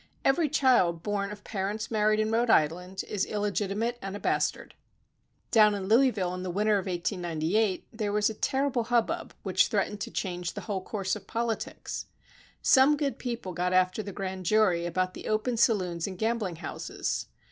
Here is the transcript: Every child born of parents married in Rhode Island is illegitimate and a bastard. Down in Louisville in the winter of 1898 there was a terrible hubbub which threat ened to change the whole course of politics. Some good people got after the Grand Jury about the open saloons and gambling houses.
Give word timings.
Every 0.25 0.49
child 0.49 1.03
born 1.03 1.31
of 1.31 1.43
parents 1.43 1.91
married 1.91 2.19
in 2.19 2.31
Rhode 2.31 2.49
Island 2.49 3.03
is 3.07 3.23
illegitimate 3.23 3.99
and 4.01 4.15
a 4.15 4.19
bastard. 4.19 4.73
Down 5.51 5.75
in 5.75 5.87
Louisville 5.87 6.33
in 6.33 6.41
the 6.41 6.49
winter 6.49 6.79
of 6.79 6.87
1898 6.87 7.85
there 7.93 8.11
was 8.11 8.27
a 8.27 8.33
terrible 8.33 8.85
hubbub 8.85 9.35
which 9.43 9.67
threat 9.67 9.91
ened 9.91 9.99
to 9.99 10.09
change 10.09 10.53
the 10.55 10.61
whole 10.61 10.81
course 10.83 11.15
of 11.15 11.27
politics. 11.27 12.07
Some 12.63 12.97
good 12.97 13.19
people 13.19 13.53
got 13.53 13.73
after 13.73 14.01
the 14.01 14.11
Grand 14.11 14.43
Jury 14.47 14.87
about 14.87 15.13
the 15.13 15.27
open 15.27 15.55
saloons 15.55 16.07
and 16.07 16.17
gambling 16.17 16.55
houses. 16.55 17.27